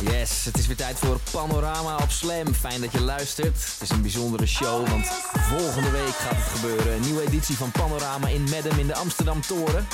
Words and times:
Yes, 0.00 0.44
het 0.44 0.58
is 0.58 0.66
weer 0.66 0.76
tijd 0.76 0.98
voor 0.98 1.18
Panorama 1.30 1.96
op 1.96 2.10
Slam. 2.10 2.54
Fijn 2.54 2.80
dat 2.80 2.92
je 2.92 3.00
luistert. 3.00 3.54
Het 3.54 3.80
is 3.80 3.90
een 3.90 4.02
bijzondere 4.02 4.46
show, 4.46 4.88
want 4.88 5.06
volgende 5.32 5.90
week 5.90 6.14
gaat 6.14 6.36
het 6.36 6.60
gebeuren. 6.60 6.92
Een 6.94 7.00
nieuwe 7.00 7.22
editie 7.26 7.56
van 7.56 7.70
Panorama 7.70 8.28
in 8.28 8.44
Medem 8.50 8.78
in 8.78 8.86
de 8.86 8.94
Amsterdam 8.94 9.40
Toren. 9.40 9.86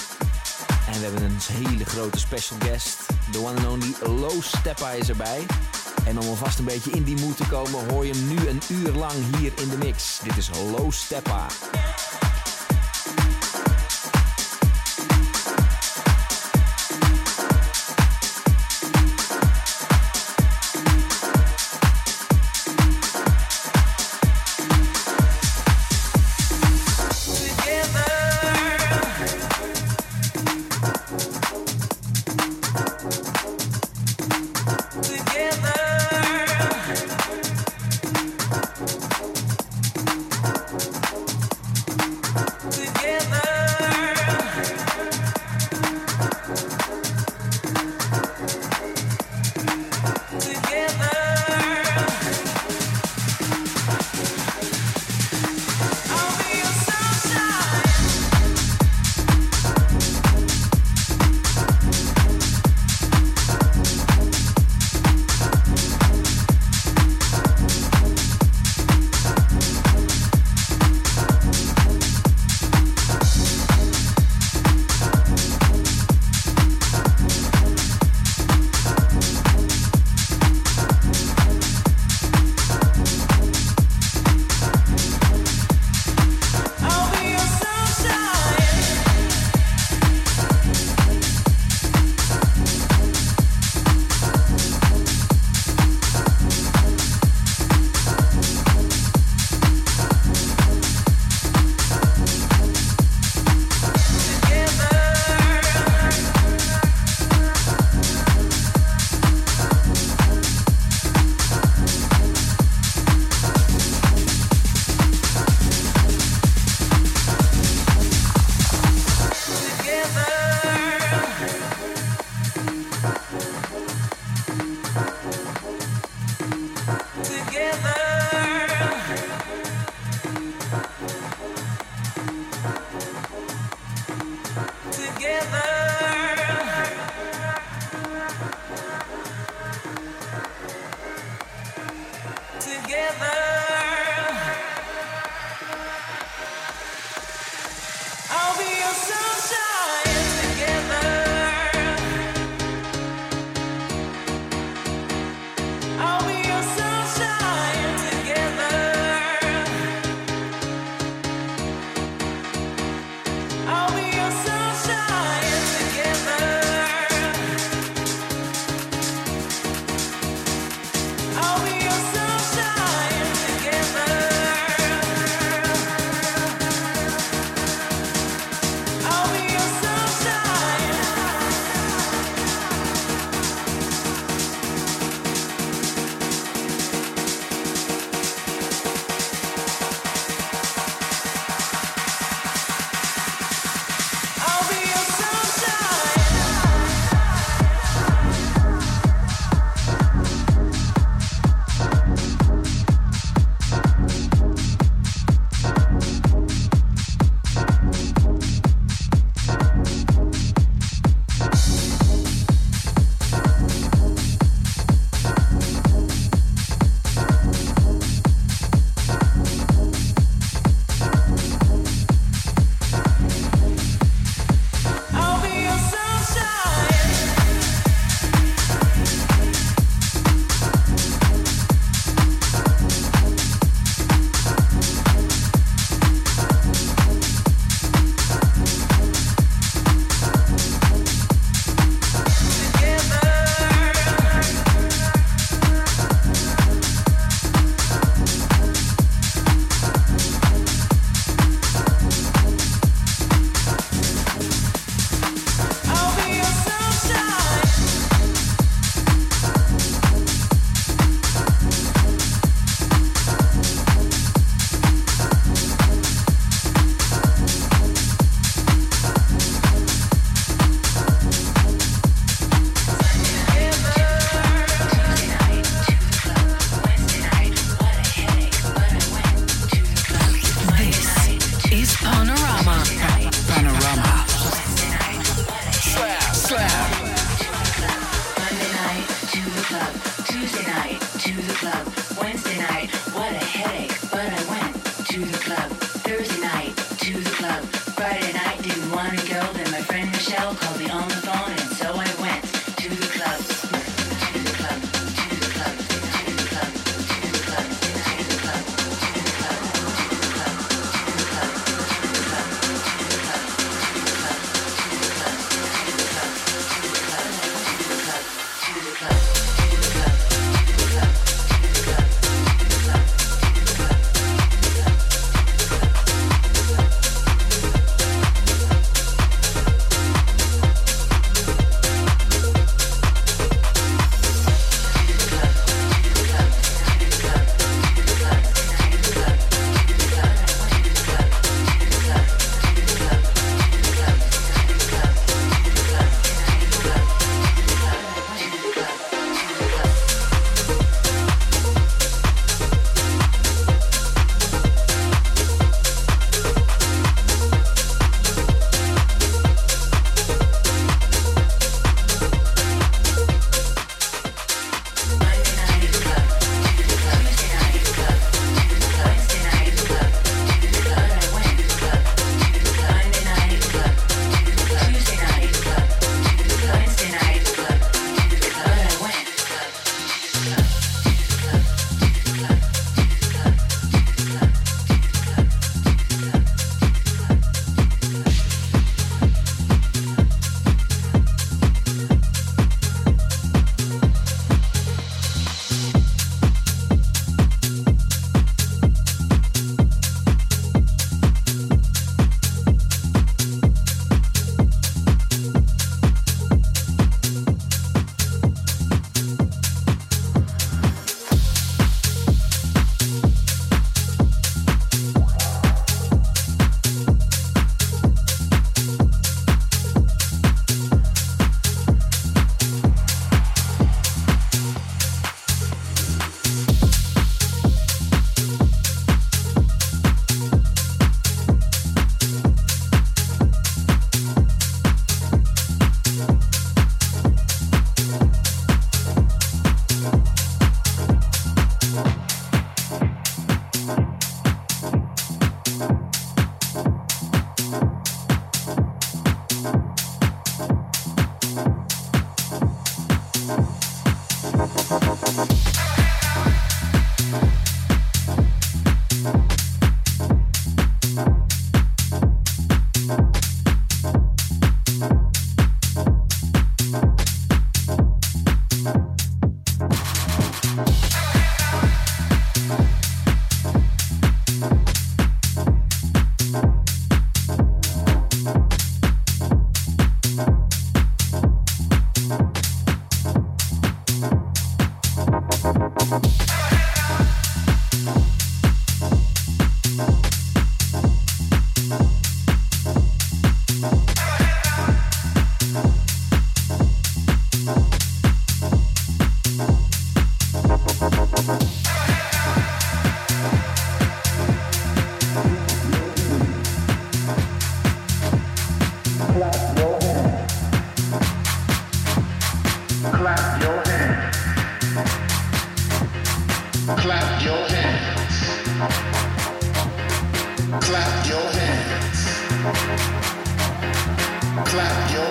En 0.86 0.92
we 0.92 1.06
hebben 1.06 1.22
een 1.22 1.38
hele 1.52 1.84
grote 1.84 2.18
special 2.18 2.58
guest. 2.58 2.96
De 3.32 3.38
one 3.38 3.66
and 3.66 3.66
only 3.66 4.20
Low 4.20 4.42
Steppa 4.42 4.90
is 4.90 5.08
erbij. 5.08 5.46
En 6.06 6.18
om 6.18 6.28
alvast 6.28 6.58
een 6.58 6.64
beetje 6.64 6.90
in 6.90 7.02
die 7.02 7.20
mood 7.20 7.36
te 7.36 7.46
komen, 7.46 7.88
hoor 7.90 8.06
je 8.06 8.12
hem 8.12 8.28
nu 8.28 8.48
een 8.48 8.62
uur 8.68 8.92
lang 8.92 9.36
hier 9.36 9.52
in 9.56 9.68
de 9.68 9.76
mix. 9.76 10.18
Dit 10.22 10.36
is 10.36 10.50
Low 10.70 10.92
Steppa. 10.92 11.46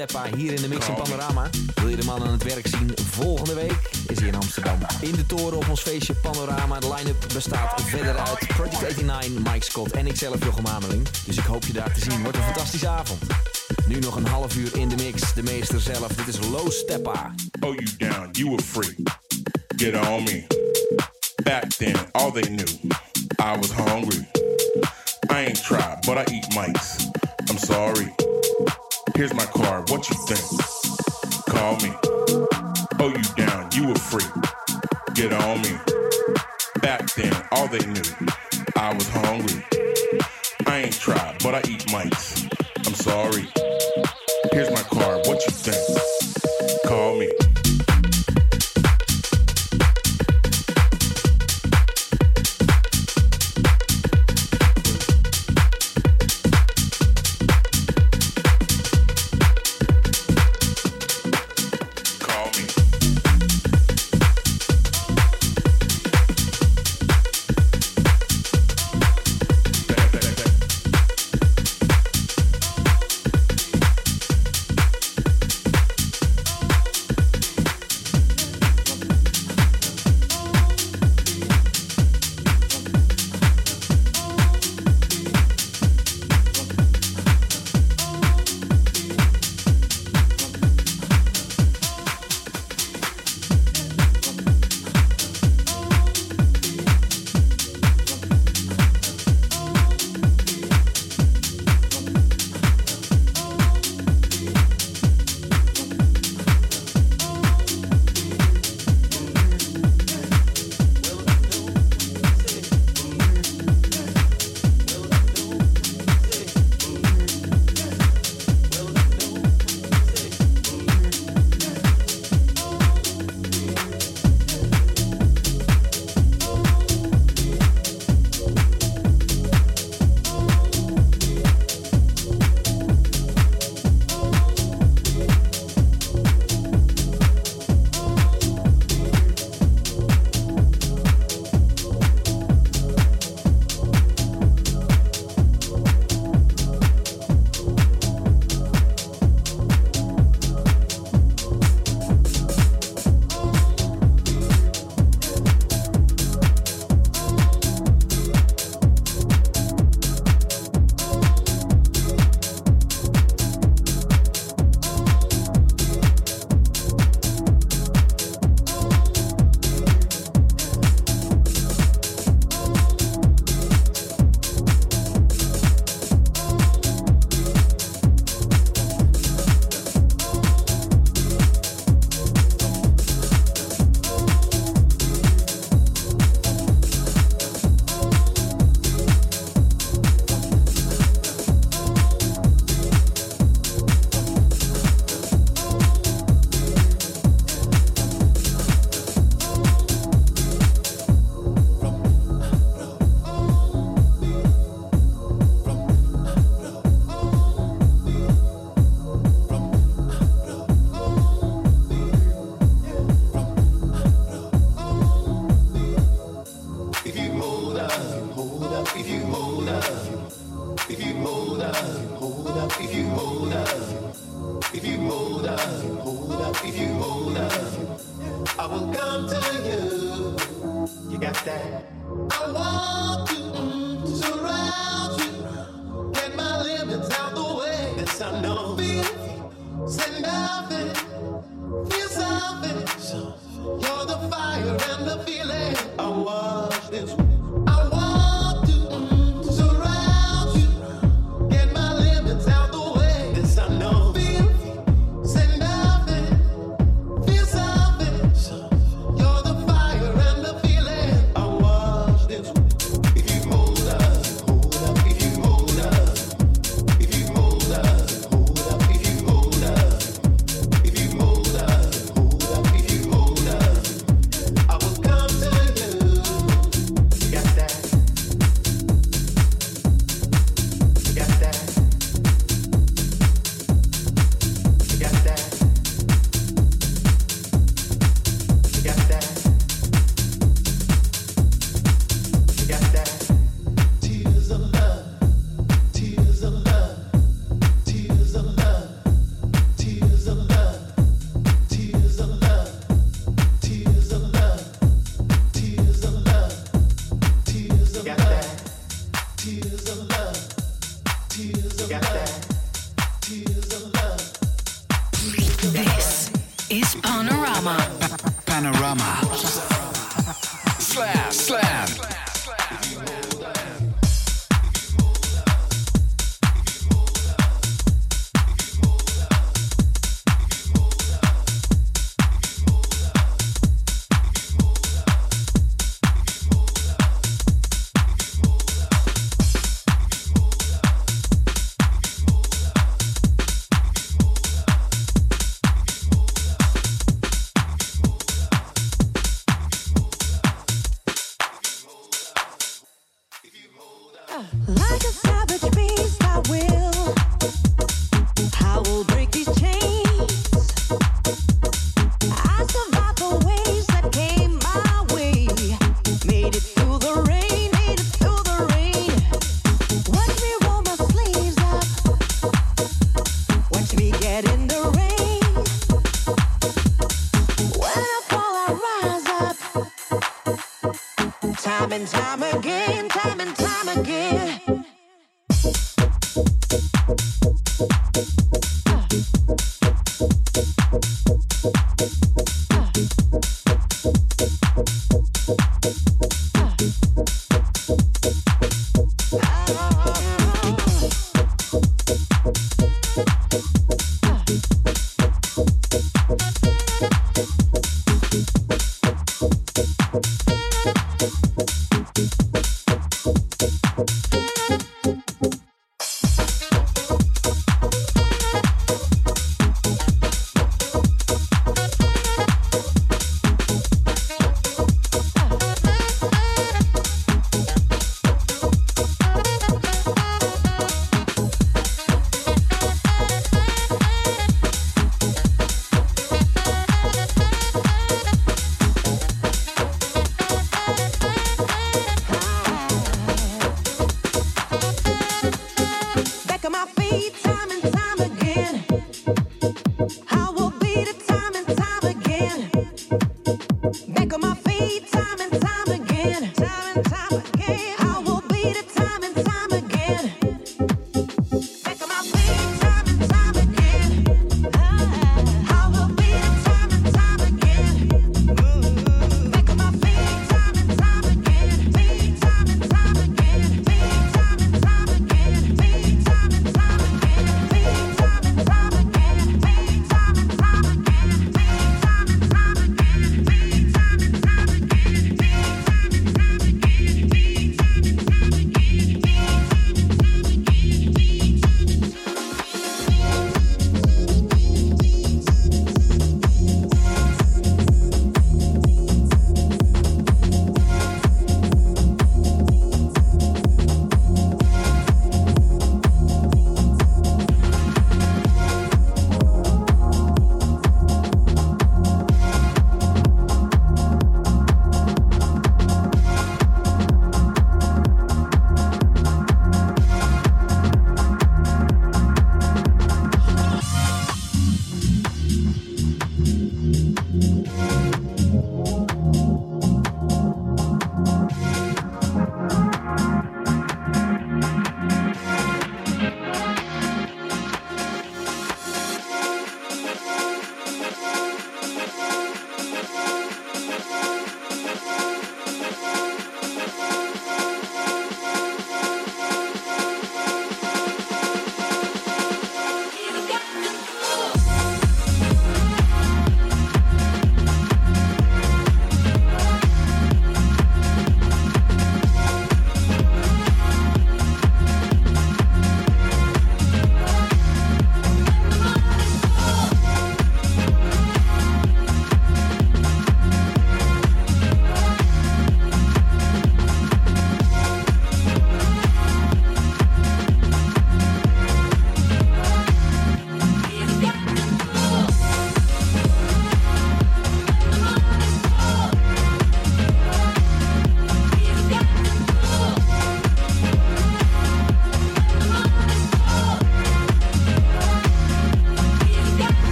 Steppa 0.00 0.36
hier 0.36 0.52
in 0.52 0.60
de 0.62 0.68
Mix 0.68 0.88
in 0.88 0.94
Panorama. 0.94 1.50
Wil 1.74 1.88
je 1.88 1.96
de 1.96 2.04
man 2.04 2.22
aan 2.22 2.32
het 2.32 2.42
werk 2.42 2.66
zien? 2.66 2.92
Volgende 3.10 3.54
week 3.54 3.90
is 4.06 4.18
hij 4.18 4.28
in 4.28 4.34
Amsterdam. 4.34 4.78
In 5.00 5.12
de 5.12 5.26
toren 5.26 5.56
op 5.56 5.68
ons 5.68 5.80
feestje 5.80 6.14
Panorama. 6.14 6.78
De 6.78 6.94
line-up 6.94 7.24
bestaat 7.32 7.82
verder 7.82 8.16
uit 8.16 8.46
Project 8.46 9.02
89, 9.02 9.52
Mike 9.52 9.64
Scott 9.64 9.92
en 9.92 10.06
ikzelf 10.06 10.44
Jochem 10.44 10.66
Ameling. 10.66 11.08
Dus 11.26 11.36
ik 11.36 11.44
hoop 11.44 11.64
je 11.64 11.72
daar 11.72 11.92
te 11.92 12.00
zien. 12.00 12.22
Wordt 12.22 12.36
een 12.36 12.44
fantastische 12.44 12.88
avond. 12.88 13.22
Nu 13.86 13.98
nog 13.98 14.16
een 14.16 14.26
half 14.26 14.56
uur 14.56 14.76
in 14.76 14.88
de 14.88 14.96
mix. 14.96 15.34
De 15.34 15.42
meester 15.42 15.80
zelf. 15.80 16.08
Dit 16.08 16.28
is 16.28 16.38
Low 16.38 16.70
Steppa. 16.70 17.32
What 29.90 30.08
you 30.08 30.14
think? 30.14 31.46
Call 31.46 31.74
me. 31.78 31.92
Oh, 33.00 33.08
you 33.08 33.22
down, 33.34 33.68
you 33.72 33.88
were 33.88 33.96
free. 33.96 34.24
Get 35.14 35.32
on 35.32 35.60
me. 35.62 35.76
Back 36.80 37.12
then, 37.14 37.34
all 37.50 37.66
they 37.66 37.84
knew, 37.84 38.02
I 38.76 38.94
was 38.94 39.08
hungry. 39.08 39.64
I 40.66 40.82
ain't 40.82 40.92
tried, 40.92 41.42
but 41.42 41.56
I 41.56 41.68
eat 41.68 41.90
mice. 41.90 42.46
I'm 42.86 42.94
sorry. 42.94 43.48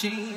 she 0.00 0.29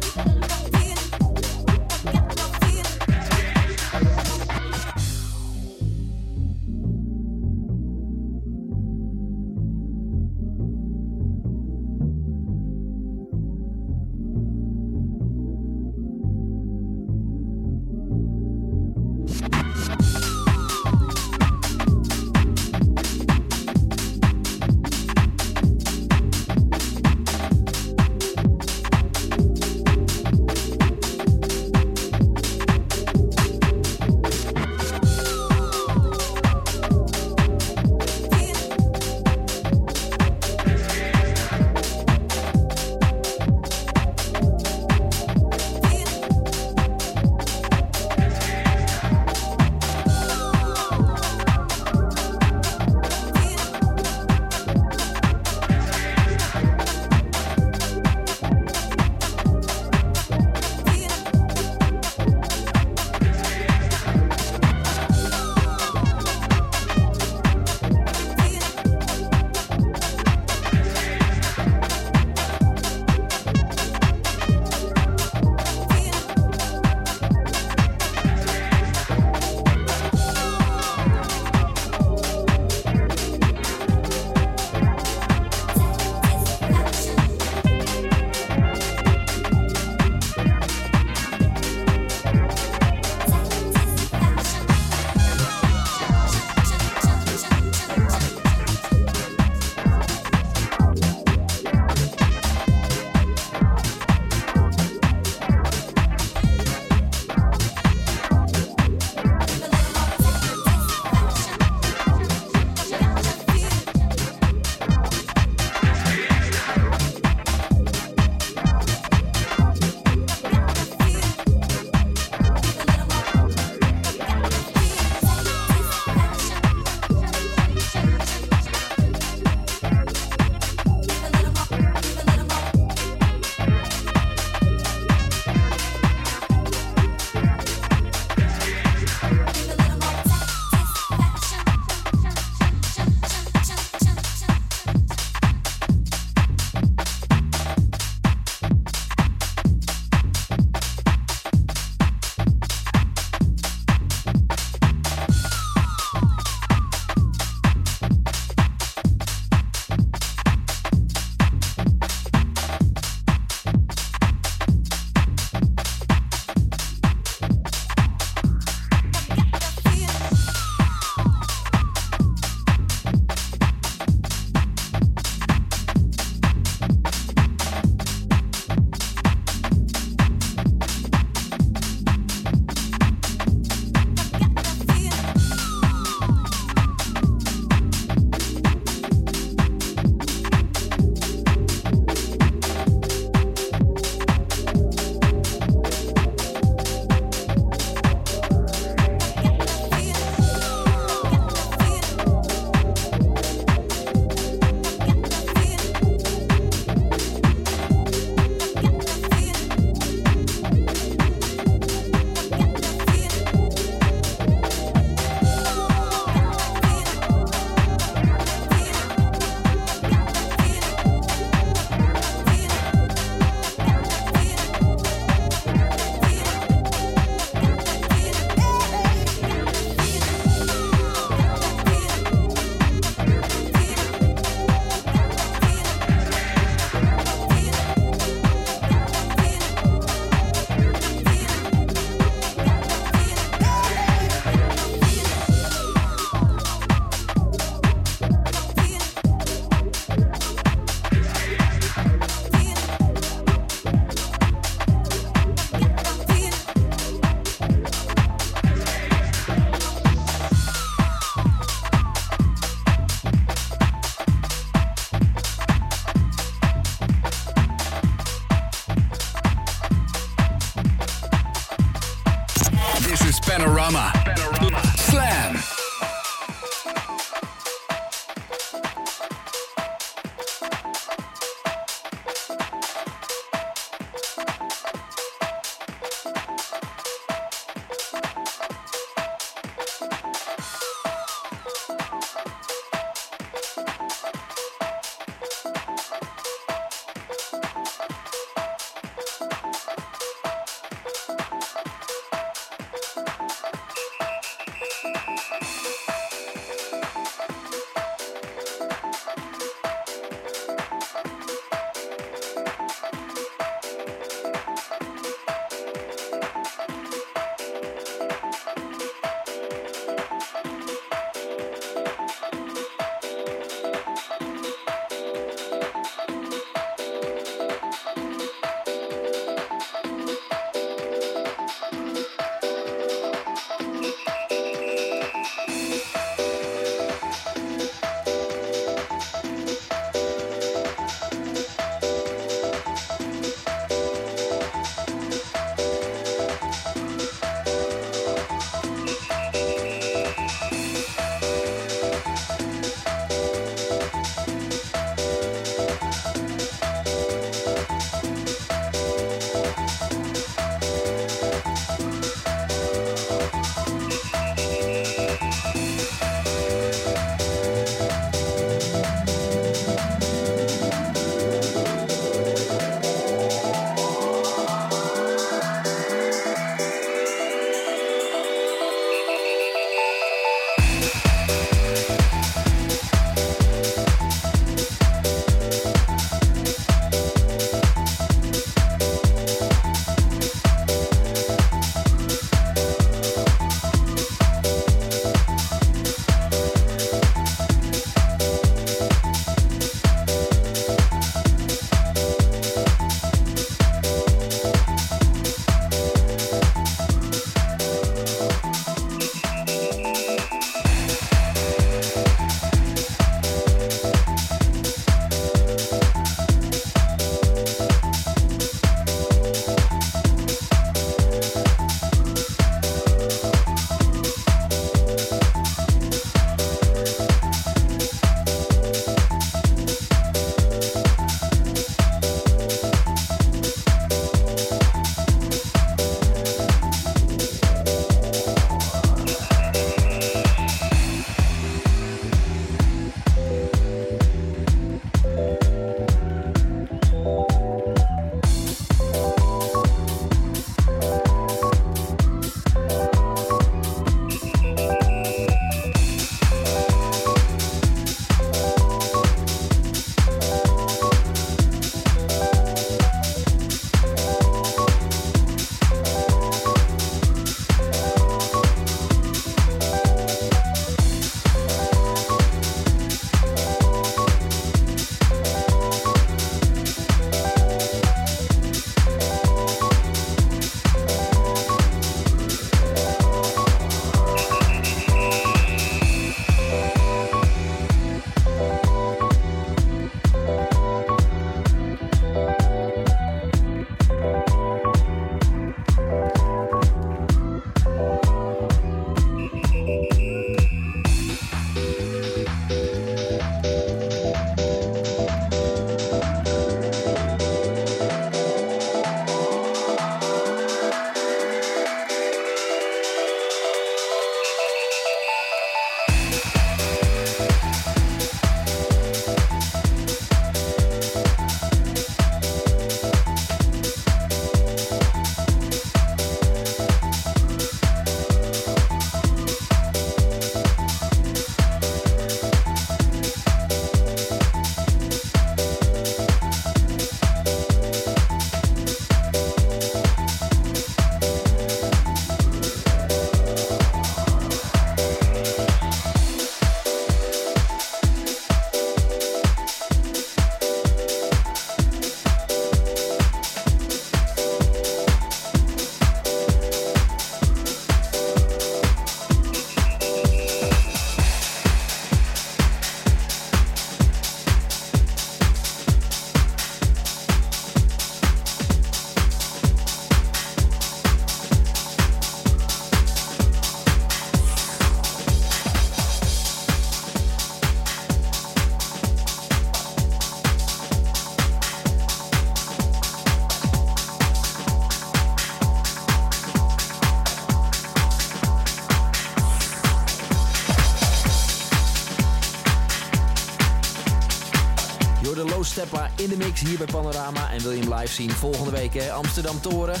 in 596.22 596.28
de 596.28 596.36
mix 596.36 596.60
hier 596.60 596.78
bij 596.78 596.86
Panorama. 596.86 597.50
En 597.50 597.62
wil 597.62 597.70
je 597.70 597.80
hem 597.80 597.94
live 597.94 598.12
zien 598.12 598.30
volgende 598.30 598.70
week 598.70 598.94
hè? 598.94 599.12
Amsterdam 599.12 599.60
Toren. 599.60 600.00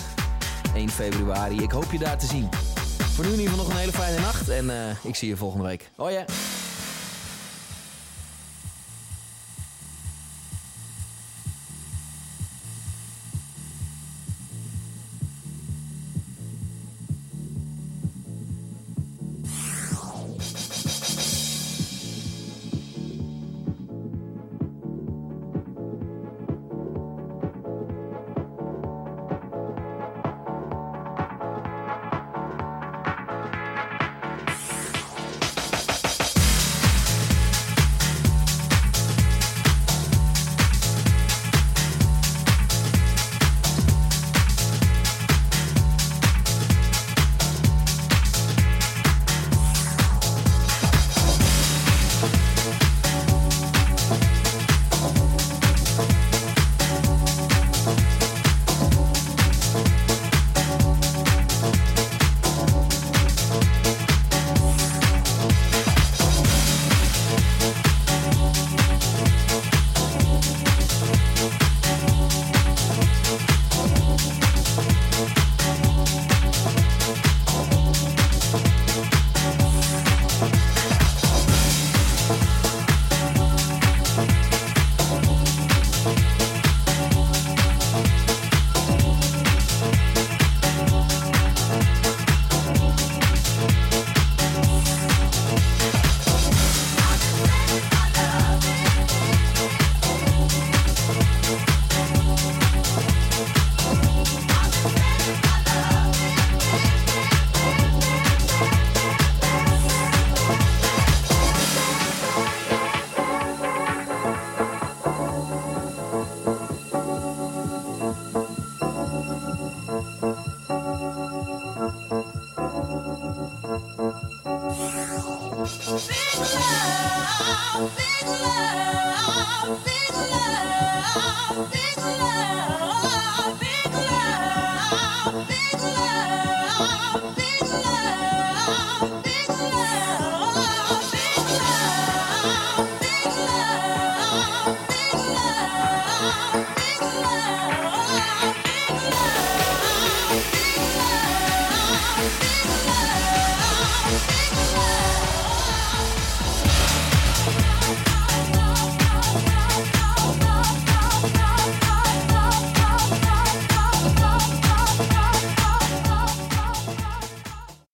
1 0.74 0.88
februari. 0.88 1.62
Ik 1.62 1.70
hoop 1.70 1.92
je 1.92 1.98
daar 1.98 2.18
te 2.18 2.26
zien. 2.26 2.48
Voor 3.14 3.24
nu 3.24 3.30
in 3.32 3.38
ieder 3.38 3.50
geval 3.50 3.64
nog 3.64 3.74
een 3.74 3.80
hele 3.80 3.92
fijne 3.92 4.20
nacht. 4.20 4.48
En 4.48 4.70
eh, 4.70 4.96
ik 5.02 5.14
zie 5.14 5.28
je 5.28 5.36
volgende 5.36 5.66
week. 5.66 5.90
Hoi 5.96 6.14
ja. 6.14 6.24